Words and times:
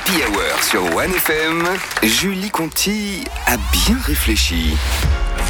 Happy 0.00 0.22
Hour 0.22 0.62
sur 0.62 0.82
1FM, 0.82 1.66
Julie 2.02 2.50
Conti 2.50 3.24
a 3.46 3.56
bien 3.56 3.98
réfléchi. 4.06 4.74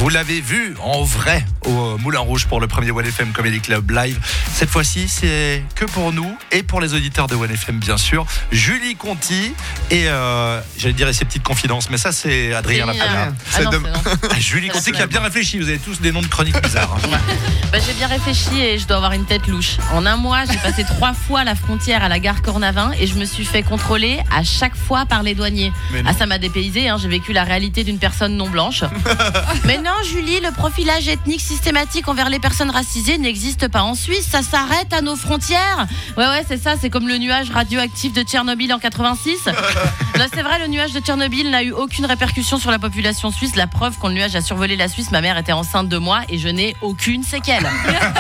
Vous 0.01 0.09
l'avez 0.09 0.41
vu 0.41 0.75
en 0.83 1.03
vrai 1.03 1.45
au 1.67 1.99
Moulin 1.99 2.21
Rouge 2.21 2.47
pour 2.47 2.59
le 2.59 2.67
premier 2.67 2.91
One 2.91 3.05
FM 3.05 3.33
Comedy 3.33 3.61
Club 3.61 3.91
Live. 3.91 4.19
Cette 4.55 4.71
fois-ci, 4.71 5.09
c'est 5.09 5.63
que 5.75 5.85
pour 5.85 6.11
nous 6.11 6.35
et 6.53 6.63
pour 6.63 6.81
les 6.81 6.95
auditeurs 6.95 7.27
de 7.27 7.35
One 7.35 7.51
FM, 7.51 7.79
bien 7.79 7.99
sûr. 7.99 8.25
Julie 8.51 8.97
Conti 8.97 9.53
et 9.91 10.05
euh, 10.09 10.59
j'allais 10.79 10.95
dire 10.95 11.13
ses 11.15 11.27
petites 11.27 11.43
confidences, 11.43 11.91
mais 11.91 11.99
ça, 11.99 12.13
c'est 12.13 12.55
Adrien 12.55 12.87
C'est 12.95 13.01
ah 13.03 13.63
non, 13.65 13.71
de- 13.73 13.81
c'est 13.85 14.23
non. 14.33 14.39
Julie 14.39 14.69
Conti 14.69 14.93
qui 14.93 15.03
a 15.03 15.07
bien 15.07 15.21
réfléchi. 15.21 15.59
Vous 15.59 15.69
avez 15.69 15.79
tous 15.79 16.01
des 16.01 16.13
noms 16.13 16.23
de 16.23 16.29
chroniques 16.29 16.61
bizarres. 16.63 16.97
hein. 17.05 17.19
Bah, 17.71 17.79
j'ai 17.87 17.93
bien 17.93 18.07
réfléchi 18.09 18.59
et 18.59 18.79
je 18.79 18.87
dois 18.87 18.97
avoir 18.97 19.13
une 19.13 19.27
tête 19.27 19.47
louche. 19.49 19.77
En 19.93 20.07
un 20.07 20.17
mois, 20.17 20.45
j'ai 20.51 20.57
passé 20.59 20.83
trois 20.85 21.13
fois 21.29 21.45
la 21.45 21.55
frontière 21.55 22.03
à 22.03 22.09
la 22.09 22.19
gare 22.21 22.41
Cornavin 22.41 22.93
et 22.99 23.07
je 23.07 23.15
me 23.17 23.27
suis 23.27 23.45
fait 23.45 23.63
contrôler 23.63 24.19
à 24.35 24.43
chaque 24.45 24.77
fois 24.77 25.05
par 25.05 25.23
les 25.23 25.35
douaniers. 25.35 25.73
Ah, 26.07 26.15
ça 26.15 26.25
m'a 26.25 26.39
dépaysé, 26.39 26.89
hein, 26.89 26.97
j'ai 27.01 27.09
vécu 27.09 27.35
la 27.35 27.45
réalité 27.45 27.85
d'une 27.85 27.99
personne 27.99 28.35
non 28.37 28.49
blanche. 28.49 28.83
Mais 29.67 29.77
non, 29.79 29.90
Julie, 30.03 30.41
le 30.41 30.51
profilage 30.51 31.09
ethnique 31.09 31.41
systématique 31.43 32.09
envers 32.09 32.31
les 32.31 32.39
personnes 32.39 32.71
racisées 32.71 33.19
n'existe 33.19 33.69
pas 33.69 33.83
en 33.83 33.95
Suisse, 33.95 34.27
ça 34.31 34.41
s'arrête 34.43 34.93
à 34.95 35.03
nos 35.03 35.15
frontières. 35.15 35.87
Ouais, 36.17 36.27
ouais, 36.27 36.43
c'est 36.49 36.57
ça, 36.61 36.75
c'est 36.81 36.89
comme 36.91 37.07
le 37.07 37.19
nuage 37.19 37.51
radioactif 37.51 38.13
de 38.15 38.23
Tchernobyl 38.23 38.73
en 38.73 38.79
86. 38.79 39.37
Non, 39.47 40.25
c'est 40.35 40.43
vrai, 40.43 40.59
le 40.59 40.69
nuage 40.69 40.93
de 40.93 41.01
Tchernobyl 41.01 41.51
n'a 41.51 41.63
eu 41.63 41.73
aucune 41.73 42.07
répercussion 42.07 42.59
sur 42.59 42.71
la 42.71 42.79
population 42.79 43.31
suisse. 43.31 43.57
La 43.57 43.67
preuve, 43.67 43.97
quand 44.01 44.09
le 44.09 44.15
nuage 44.15 44.35
a 44.35 44.41
survolé 44.41 44.75
la 44.77 44.89
Suisse, 44.89 45.11
ma 45.11 45.21
mère 45.21 45.37
était 45.37 45.53
enceinte 45.53 45.89
de 45.89 45.99
moi 45.99 46.21
et 46.31 46.39
je 46.39 46.49
n'ai 46.49 46.75
aucune 46.81 47.23
séquelle. 47.23 47.69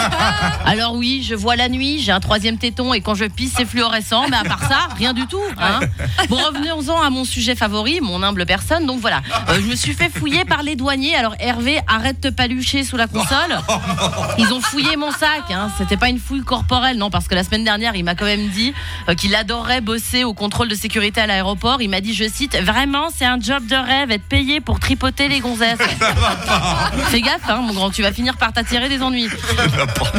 Alors 0.66 0.94
oui, 0.94 1.24
je 1.26 1.34
vois 1.34 1.56
la 1.56 1.68
nuit, 1.68 1.98
j'ai 2.00 2.12
un 2.12 2.20
troisième 2.20 2.58
téton 2.58 2.92
et 2.92 3.00
quand 3.00 3.14
je 3.14 3.24
pisse, 3.24 3.54
c'est 3.56 3.64
fluorescent, 3.64 4.28
mais 4.28 4.36
à 4.36 4.44
part 4.44 4.68
ça, 4.68 4.88
rien 4.96 5.14
du 5.14 5.26
tout. 5.26 5.40
hein. 5.58 5.80
Bon, 6.28 6.36
revenons-en 6.36 7.00
à 7.00 7.08
mon 7.10 7.24
sujet 7.24 7.54
favori, 7.54 8.00
mon 8.02 8.22
humble 8.22 8.44
personne. 8.44 8.86
Donc 8.86 9.00
voilà, 9.00 9.22
Euh, 9.48 9.54
je 9.60 9.66
me 9.66 9.74
suis 9.74 9.94
fait 9.94 10.10
fouiller 10.10 10.44
par 10.44 10.62
les 10.62 10.76
douaniers. 10.76 11.16
Alors 11.16 11.34
Hervé, 11.40 11.59
arrête 11.86 12.20
de 12.20 12.30
palucher 12.30 12.84
sous 12.84 12.96
la 12.96 13.06
console. 13.06 13.58
Ils 14.38 14.52
ont 14.52 14.60
fouillé 14.60 14.96
mon 14.96 15.10
sac. 15.10 15.50
Hein. 15.50 15.70
C'était 15.78 15.96
pas 15.96 16.08
une 16.08 16.18
fouille 16.18 16.42
corporelle, 16.42 16.96
non, 16.96 17.10
parce 17.10 17.28
que 17.28 17.34
la 17.34 17.44
semaine 17.44 17.64
dernière, 17.64 17.94
il 17.94 18.04
m'a 18.04 18.14
quand 18.14 18.24
même 18.24 18.48
dit 18.48 18.72
euh, 19.08 19.14
qu'il 19.14 19.34
adorerait 19.34 19.80
bosser 19.80 20.24
au 20.24 20.34
contrôle 20.34 20.68
de 20.68 20.74
sécurité 20.74 21.20
à 21.20 21.26
l'aéroport. 21.26 21.82
Il 21.82 21.90
m'a 21.90 22.00
dit, 22.00 22.14
je 22.14 22.28
cite, 22.28 22.56
vraiment, 22.62 23.08
c'est 23.14 23.24
un 23.24 23.40
job 23.40 23.66
de 23.66 23.76
rêve, 23.76 24.10
être 24.10 24.24
payé 24.24 24.60
pour 24.60 24.80
tripoter 24.80 25.28
les 25.28 25.40
gonzesses. 25.40 25.78
Fais 27.08 27.20
gaffe, 27.20 27.48
hein, 27.48 27.60
mon 27.62 27.74
grand, 27.74 27.90
tu 27.90 28.02
vas 28.02 28.12
finir 28.12 28.36
par 28.36 28.52
t'attirer 28.52 28.88
des 28.88 29.02
ennuis. 29.02 29.28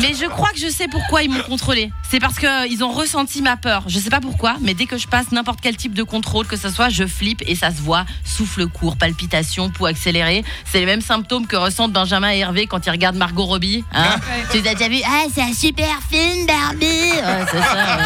Mais 0.02 0.14
je 0.20 0.26
crois 0.26 0.50
que 0.50 0.60
je 0.60 0.70
sais 0.70 0.88
pourquoi 0.88 1.24
ils 1.24 1.30
m'ont 1.30 1.44
contrôlé. 1.44 1.92
C'est 2.10 2.20
parce 2.20 2.38
qu'ils 2.38 2.84
ont 2.84 2.92
ressenti 2.92 3.42
ma 3.42 3.58
peur. 3.58 3.84
Je 3.88 4.00
sais 4.00 4.10
pas 4.10 4.22
pourquoi, 4.22 4.56
mais 4.62 4.74
dès 4.74 4.86
que 4.86 4.98
je 4.98 5.08
passe 5.08 5.32
n'importe 5.32 5.60
quel 5.62 5.78
type 5.78 5.94
de 5.94 6.04
contrôle, 6.04 6.48
que 6.48 6.58
ce 6.58 6.70
soit, 6.70 6.90
je 6.90 7.06
flippe 7.06 7.44
et 7.48 7.56
ça 7.56 7.72
se 7.72 7.82
voit. 7.82 8.06
Souffle 8.24 8.68
court, 8.68 8.98
palpitation, 8.98 9.70
pouls 9.70 9.86
accéléré. 9.86 10.44
C'est 10.66 10.80
les 10.80 10.86
mêmes 10.86 11.02
symptômes 11.02 11.31
que 11.40 11.56
ressentent 11.56 11.94
Benjamin 11.94 12.32
et 12.32 12.40
Hervé 12.40 12.68
quand 12.68 12.86
ils 12.86 12.90
regardent 12.90 13.16
Margot 13.16 13.46
Robbie. 13.46 13.86
Hein 13.94 14.18
tu 14.52 14.60
les 14.60 14.68
as 14.70 14.74
déjà 14.76 14.90
vus 14.90 15.02
Ah, 15.06 15.24
c'est 15.34 15.42
un 15.42 15.54
super 15.54 16.00
film, 16.10 16.46
Barbie 16.46 16.86
Ouais, 16.86 17.46
c'est 17.50 17.62
ça. 17.62 17.74
ouais. 17.74 18.04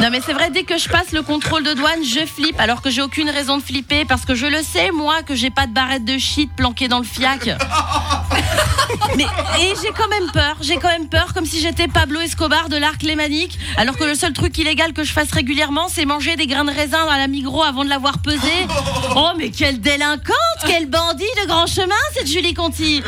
Non 0.02 0.08
mais 0.10 0.20
c'est 0.20 0.32
vrai, 0.32 0.50
dès 0.50 0.64
que 0.64 0.76
je 0.78 0.88
passe 0.88 1.12
le 1.12 1.22
contrôle 1.22 1.62
de 1.62 1.72
douane, 1.72 2.02
je 2.04 2.26
flippe, 2.26 2.58
alors 2.60 2.82
que 2.82 2.90
j'ai 2.90 3.00
aucune 3.02 3.30
raison 3.30 3.56
de 3.56 3.62
flipper, 3.62 4.04
parce 4.04 4.24
que 4.24 4.34
je 4.34 4.46
le 4.46 4.62
sais, 4.62 4.90
moi, 4.90 5.22
que 5.22 5.34
j'ai 5.34 5.50
pas 5.50 5.66
de 5.66 5.72
barrette 5.72 6.04
de 6.04 6.18
shit 6.18 6.50
planquée 6.56 6.88
dans 6.88 6.98
le 6.98 7.04
fiac. 7.04 7.48
Mais 9.16 9.24
et 9.60 9.72
j'ai 9.82 9.92
quand 9.96 10.08
même 10.08 10.30
peur, 10.30 10.56
j'ai 10.60 10.76
quand 10.76 10.88
même 10.88 11.08
peur, 11.08 11.32
comme 11.32 11.46
si 11.46 11.60
j'étais 11.60 11.88
Pablo 11.88 12.20
Escobar 12.20 12.68
de 12.68 12.76
l'arc 12.76 13.02
lémanique, 13.02 13.58
alors 13.78 13.96
que 13.96 14.04
le 14.04 14.14
seul 14.14 14.32
truc 14.32 14.56
illégal 14.58 14.92
que 14.92 15.04
je 15.04 15.12
fasse 15.12 15.32
régulièrement, 15.32 15.88
c'est 15.88 16.04
manger 16.04 16.36
des 16.36 16.46
grains 16.46 16.64
de 16.64 16.70
raisin 16.70 17.06
à 17.10 17.16
la 17.16 17.26
Migros 17.26 17.62
avant 17.62 17.84
de 17.84 17.88
l'avoir 17.88 18.18
pesé. 18.18 18.38
Oh 19.18 19.30
mais 19.38 19.48
quelle 19.50 19.80
délinquante, 19.80 20.36
quel 20.66 20.86
bandit 20.86 21.24
de 21.42 21.46
grand 21.46 21.66
chemin, 21.66 21.94
cette 22.12 22.26
Julie 22.26 22.52
Conti. 22.52 23.02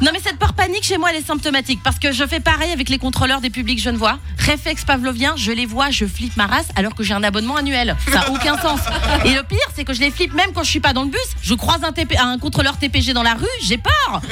Non 0.00 0.10
mais 0.10 0.20
cette 0.24 0.38
peur 0.38 0.54
panique 0.54 0.84
chez 0.84 0.96
moi, 0.96 1.10
elle 1.10 1.20
est 1.20 1.26
symptomatique, 1.26 1.80
parce 1.84 1.98
que 1.98 2.12
je 2.12 2.26
fais 2.26 2.40
pareil 2.40 2.72
avec 2.72 2.88
les 2.88 2.96
contrôleurs 2.96 3.42
des 3.42 3.50
publics 3.50 3.78
genevois. 3.78 4.18
Réflexe 4.38 4.84
pavlovien, 4.84 5.34
je 5.36 5.52
les 5.52 5.66
vois, 5.66 5.90
je 5.90 6.06
flippe 6.06 6.36
ma 6.38 6.46
race, 6.46 6.68
alors 6.76 6.94
que 6.94 7.02
j'ai 7.02 7.12
un 7.12 7.22
abonnement 7.22 7.56
annuel. 7.56 7.94
Ça 8.10 8.20
n'a 8.20 8.30
aucun 8.30 8.56
sens. 8.56 8.80
Et 9.26 9.34
le 9.34 9.42
pire, 9.42 9.58
c'est 9.74 9.84
que 9.84 9.92
je 9.92 10.00
les 10.00 10.10
flippe 10.10 10.32
même 10.32 10.52
quand 10.54 10.62
je 10.62 10.70
suis 10.70 10.80
pas 10.80 10.94
dans 10.94 11.02
le 11.02 11.10
bus. 11.10 11.20
Je 11.42 11.54
croise 11.54 11.84
un, 11.84 11.92
TP 11.92 12.16
un 12.18 12.38
contrôleur 12.38 12.78
TPG 12.78 13.12
dans 13.12 13.22
la 13.22 13.34
rue, 13.34 13.46
j'ai 13.62 13.78
peur. 13.78 14.22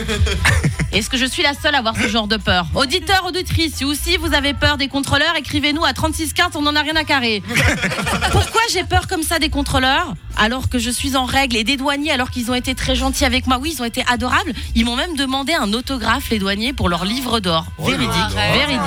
Est-ce 1.03 1.11
que 1.11 1.17
je 1.17 1.27
suis 1.27 1.43
la 1.43 1.53
seule 1.53 1.75
à 1.75 1.79
avoir 1.79 1.97
ce 1.97 2.07
genre 2.07 2.29
de 2.29 2.37
peur 2.37 2.65
Auditeurs, 2.77 3.27
auditrices, 3.27 3.75
si 3.75 3.85
aussi 3.85 4.19
vous 4.19 4.35
avez 4.35 4.55
peur 4.55 4.77
des 4.77 4.87
contrôleurs, 4.87 5.35
écrivez-nous 5.37 5.85
à 5.85 5.93
3615, 5.93 6.53
on 6.55 6.63
n'en 6.63 6.77
a 6.77 6.83
rien 6.83 6.95
à 6.95 7.03
carrer. 7.03 7.43
Pourquoi 8.31 8.61
j'ai 8.73 8.85
peur 8.85 9.09
comme 9.09 9.25
ça 9.25 9.41
des 9.41 9.49
contrôleurs 9.49 10.15
alors 10.37 10.69
que 10.69 10.79
je 10.79 10.91
suis 10.91 11.17
en 11.17 11.25
règle 11.25 11.57
et 11.57 11.65
des 11.65 11.77
douaniers 11.77 12.11
alors 12.13 12.31
qu'ils 12.31 12.51
ont 12.51 12.55
été 12.55 12.75
très 12.75 12.95
gentils 12.95 13.25
avec 13.25 13.47
moi 13.47 13.59
Oui, 13.61 13.73
ils 13.75 13.83
ont 13.83 13.85
été 13.85 14.05
adorables. 14.09 14.53
Ils 14.75 14.85
m'ont 14.85 14.97
même 14.97 15.17
demandé 15.17 15.53
un 15.55 15.73
autographe, 15.73 16.31
les 16.31 16.39
douaniers, 16.39 16.73
pour 16.73 16.89
leur 16.89 17.05
livre 17.05 17.41
d'or. 17.41 17.67
Véridique, 17.79 18.11
véridique. 18.55 18.81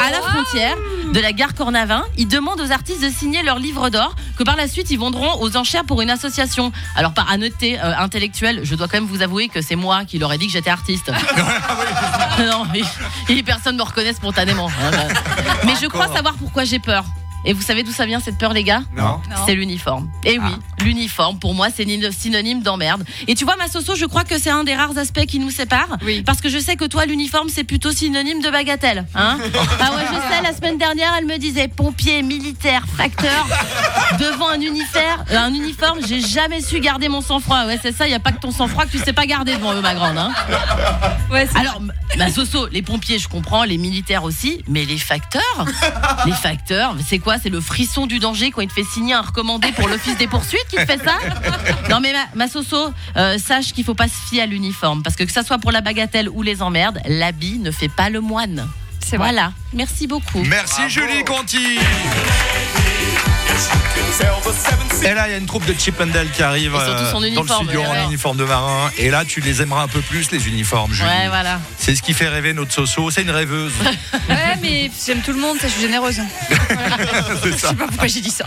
À 0.00 0.10
la 0.10 0.22
frontière 0.22 0.76
de 1.12 1.20
la 1.20 1.32
gare 1.32 1.54
Cornavin, 1.54 2.04
ils 2.16 2.28
demandent 2.28 2.60
aux 2.60 2.72
artistes 2.72 3.02
de 3.02 3.10
signer 3.10 3.42
leur 3.42 3.58
livre 3.58 3.90
d'or 3.90 4.14
que 4.36 4.44
par 4.44 4.56
la 4.56 4.68
suite 4.68 4.90
ils 4.90 4.98
vendront 4.98 5.40
aux 5.42 5.56
enchères 5.56 5.84
pour 5.84 6.00
une 6.02 6.10
association. 6.10 6.72
Alors 6.94 7.12
par 7.12 7.32
honnêteté 7.32 7.78
euh, 7.80 7.96
intellectuelle, 7.98 8.60
je 8.62 8.74
dois 8.74 8.88
quand 8.88 8.98
même 8.98 9.06
vous 9.06 9.22
avouer 9.22 9.48
que 9.48 9.60
c'est 9.60 9.76
moi 9.76 10.04
qui 10.04 10.18
leur 10.18 10.32
ai 10.32 10.38
dit 10.38 10.46
que 10.46 10.52
j'étais 10.52 10.70
artiste. 10.70 11.10
non, 12.50 12.64
personne 13.42 13.76
ne 13.76 13.78
me 13.82 13.86
reconnaît 13.86 14.12
spontanément. 14.12 14.68
hein. 14.68 15.08
Mais 15.64 15.74
je 15.80 15.86
crois 15.86 16.08
savoir 16.08 16.34
pourquoi 16.34 16.64
j'ai 16.64 16.78
peur. 16.78 17.04
Et 17.44 17.52
vous 17.52 17.62
savez 17.62 17.82
d'où 17.82 17.92
ça 17.92 18.04
vient 18.06 18.20
cette 18.20 18.36
peur, 18.38 18.52
les 18.52 18.64
gars? 18.64 18.82
Non. 18.96 19.20
C'est 19.46 19.54
l'uniforme. 19.54 20.10
Et 20.24 20.38
oui, 20.38 20.50
l'uniforme, 20.84 21.38
pour 21.38 21.54
moi, 21.54 21.68
c'est 21.74 21.86
synonyme 22.12 22.62
d'emmerde. 22.62 23.04
Et 23.26 23.34
tu 23.34 23.44
vois, 23.44 23.56
ma 23.56 23.68
Soso, 23.68 23.94
je 23.94 24.04
crois 24.06 24.24
que 24.24 24.38
c'est 24.38 24.50
un 24.50 24.64
des 24.64 24.74
rares 24.74 24.96
aspects 24.98 25.24
qui 25.26 25.38
nous 25.38 25.50
séparent. 25.50 25.96
Oui. 26.02 26.22
Parce 26.22 26.40
que 26.40 26.48
je 26.48 26.58
sais 26.58 26.76
que 26.76 26.84
toi, 26.84 27.06
l'uniforme, 27.06 27.48
c'est 27.48 27.64
plutôt 27.64 27.92
synonyme 27.92 28.40
de 28.42 28.50
bagatelle. 28.50 29.06
Hein? 29.14 29.38
Ah 29.80 29.94
ouais, 29.94 30.02
je 30.10 30.34
sais, 30.34 30.42
la 30.42 30.52
semaine 30.54 30.76
dernière, 30.78 31.12
elle 31.18 31.26
me 31.26 31.38
disait 31.38 31.68
pompier, 31.68 32.22
militaire, 32.22 32.82
facteur. 32.96 33.46
Devant 34.18 34.48
un 34.48 34.60
uniforme, 34.60 35.24
un 35.30 35.52
uniforme, 35.54 35.98
j'ai 36.06 36.20
jamais 36.20 36.60
su 36.60 36.80
garder 36.80 37.08
mon 37.08 37.20
sang-froid. 37.20 37.64
Ouais, 37.66 37.78
c'est 37.80 37.92
ça, 37.94 38.06
il 38.06 38.10
n'y 38.10 38.14
a 38.16 38.20
pas 38.20 38.32
que 38.32 38.40
ton 38.40 38.50
sang-froid 38.50 38.84
que 38.86 38.90
tu 38.90 38.98
sais 38.98 39.12
pas 39.12 39.26
garder 39.26 39.54
devant 39.54 39.72
eux, 39.74 39.80
ma 39.80 39.94
grande. 39.94 40.18
Hein? 40.18 40.32
Ouais, 41.30 41.46
c'est- 41.50 41.58
alors, 41.58 41.80
ma 42.16 42.30
Soso, 42.30 42.66
les 42.68 42.82
pompiers, 42.82 43.18
je 43.18 43.28
comprends, 43.28 43.64
les 43.64 43.78
militaires 43.78 44.24
aussi, 44.24 44.62
mais 44.68 44.84
les 44.84 44.98
facteurs 44.98 45.66
Les 46.26 46.32
facteurs, 46.32 46.94
c'est 47.06 47.18
quoi? 47.18 47.27
C'est 47.42 47.50
le 47.50 47.60
frisson 47.60 48.06
du 48.06 48.18
danger 48.18 48.50
quand 48.50 48.60
il 48.62 48.68
te 48.68 48.72
fait 48.72 48.84
signer 48.84 49.14
un 49.14 49.20
recommandé 49.20 49.70
pour 49.72 49.88
l'office 49.88 50.16
des 50.16 50.26
poursuites 50.26 50.66
qui 50.70 50.76
te 50.76 50.86
fait 50.86 51.00
ça 51.04 51.18
Non, 51.90 52.00
mais 52.00 52.12
ma, 52.12 52.24
ma 52.34 52.48
Soso, 52.48 52.92
euh, 53.16 53.38
sache 53.38 53.72
qu'il 53.72 53.84
faut 53.84 53.94
pas 53.94 54.08
se 54.08 54.28
fier 54.28 54.42
à 54.42 54.46
l'uniforme, 54.46 55.02
parce 55.02 55.16
que 55.16 55.24
que 55.24 55.32
ça 55.32 55.44
soit 55.44 55.58
pour 55.58 55.72
la 55.72 55.80
bagatelle 55.82 56.28
ou 56.30 56.42
les 56.42 56.62
emmerdes, 56.62 57.00
l'habit 57.04 57.58
ne 57.58 57.70
fait 57.70 57.88
pas 57.88 58.08
le 58.08 58.20
moine. 58.20 58.66
c'est 59.00 59.16
vrai. 59.16 59.28
Voilà, 59.28 59.52
merci 59.74 60.06
beaucoup. 60.06 60.42
Merci 60.44 60.88
Julie 60.88 61.24
Conti. 61.24 61.78
Et 65.04 65.14
là, 65.14 65.28
il 65.28 65.30
y 65.30 65.34
a 65.34 65.38
une 65.38 65.46
troupe 65.46 65.64
de 65.64 65.72
Chip 65.78 65.98
and 66.00 66.08
Dale 66.08 66.28
qui 66.30 66.42
arrive 66.42 66.74
euh, 66.74 67.12
dans 67.12 67.20
le 67.20 67.28
uniforme, 67.28 67.64
studio 67.64 67.80
ouais, 67.80 67.86
en 67.86 67.92
ouais. 67.92 68.04
uniforme 68.04 68.36
de 68.36 68.44
marin. 68.44 68.90
Et 68.98 69.10
là, 69.10 69.24
tu 69.24 69.40
les 69.40 69.62
aimeras 69.62 69.82
un 69.84 69.88
peu 69.88 70.00
plus, 70.00 70.30
les 70.32 70.48
uniformes, 70.48 70.92
Julie. 70.92 71.08
Ouais, 71.08 71.28
voilà. 71.28 71.60
C'est 71.78 71.94
ce 71.94 72.02
qui 72.02 72.12
fait 72.12 72.28
rêver 72.28 72.52
notre 72.52 72.72
Soso. 72.72 73.10
C'est 73.10 73.22
une 73.22 73.30
rêveuse. 73.30 73.72
Ouais, 74.28 74.56
mais 74.60 74.90
j'aime 75.06 75.20
tout 75.22 75.32
le 75.32 75.40
monde, 75.40 75.56
ça, 75.58 75.68
je 75.68 75.72
suis 75.72 75.82
généreuse. 75.82 76.20
C'est 77.42 77.52
Je 77.52 77.56
ça. 77.56 77.68
sais 77.70 77.74
pas 77.76 77.86
pourquoi 77.86 78.06
j'ai 78.08 78.20
dit 78.20 78.30
ça. 78.30 78.44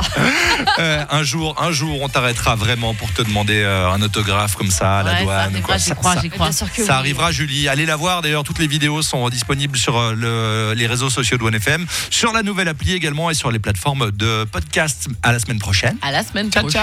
Euh, 0.77 1.03
un 1.09 1.23
jour, 1.23 1.55
un 1.59 1.71
jour, 1.71 2.01
on 2.01 2.07
t'arrêtera 2.09 2.55
vraiment 2.55 2.93
pour 2.93 3.11
te 3.13 3.21
demander 3.23 3.61
euh, 3.63 3.89
un 3.89 3.99
autographe 4.03 4.55
comme 4.55 4.69
ça 4.69 4.99
à 4.99 5.03
la 5.03 5.13
Ouais, 5.13 5.23
douane. 5.23 5.61
quoi. 5.63 5.79
Ça- 5.79 5.95
crois, 5.95 6.13
ça- 6.15 6.21
j'y 6.21 6.29
crois. 6.29 6.47
Bien 6.47 6.55
sûr 6.55 6.71
que 6.71 6.83
Ça 6.83 6.93
oui. 6.93 6.99
arrivera, 6.99 7.31
Julie. 7.31 7.67
Allez 7.67 7.85
la 7.87 7.95
voir. 7.95 8.21
D'ailleurs, 8.21 8.43
toutes 8.43 8.59
les 8.59 8.67
vidéos 8.67 9.01
sont 9.01 9.27
disponibles 9.29 9.77
sur 9.77 10.13
le- 10.13 10.73
les 10.75 10.85
réseaux 10.87 11.09
sociaux 11.09 11.37
de 11.37 11.43
OneFM, 11.43 11.85
sur 12.11 12.31
la 12.31 12.43
nouvelle 12.43 12.67
appli 12.67 12.93
également 12.93 13.29
et 13.31 13.33
sur 13.33 13.49
les 13.51 13.59
plateformes 13.59 14.11
de 14.11 14.43
podcast. 14.45 15.07
À 15.23 15.31
la 15.31 15.39
semaine 15.39 15.59
prochaine. 15.59 15.97
À 16.03 16.11
la 16.11 16.23
semaine 16.23 16.40
Chao, 16.49 16.63
chao. 16.63 16.79